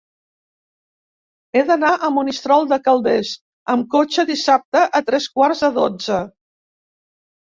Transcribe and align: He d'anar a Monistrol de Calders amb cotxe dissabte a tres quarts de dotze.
He 1.57 1.61
d'anar 1.65 1.91
a 1.91 2.07
Monistrol 2.15 2.65
de 2.71 2.79
Calders 2.87 3.33
amb 3.73 3.85
cotxe 3.95 4.25
dissabte 4.31 4.81
a 5.01 5.03
tres 5.11 5.29
quarts 5.37 5.63
de 5.67 5.71
dotze. 5.77 6.19